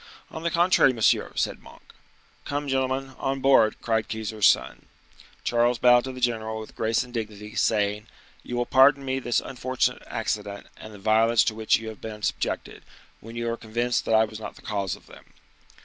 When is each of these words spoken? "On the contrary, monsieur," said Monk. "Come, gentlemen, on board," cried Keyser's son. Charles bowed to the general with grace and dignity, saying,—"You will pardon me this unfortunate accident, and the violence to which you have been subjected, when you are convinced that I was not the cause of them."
"On 0.31 0.41
the 0.41 0.49
contrary, 0.49 0.93
monsieur," 0.93 1.31
said 1.35 1.61
Monk. 1.61 1.93
"Come, 2.43 2.67
gentlemen, 2.67 3.13
on 3.19 3.39
board," 3.39 3.75
cried 3.83 4.07
Keyser's 4.09 4.47
son. 4.47 4.87
Charles 5.43 5.77
bowed 5.77 6.05
to 6.05 6.11
the 6.11 6.19
general 6.19 6.59
with 6.59 6.75
grace 6.75 7.03
and 7.03 7.13
dignity, 7.13 7.53
saying,—"You 7.53 8.55
will 8.57 8.65
pardon 8.65 9.05
me 9.05 9.19
this 9.19 9.39
unfortunate 9.39 10.01
accident, 10.07 10.65
and 10.75 10.91
the 10.91 10.97
violence 10.97 11.43
to 11.43 11.53
which 11.53 11.77
you 11.77 11.89
have 11.89 12.01
been 12.01 12.23
subjected, 12.23 12.81
when 13.19 13.35
you 13.35 13.47
are 13.51 13.57
convinced 13.57 14.05
that 14.05 14.15
I 14.15 14.25
was 14.25 14.39
not 14.39 14.55
the 14.55 14.63
cause 14.63 14.95
of 14.95 15.05
them." 15.05 15.25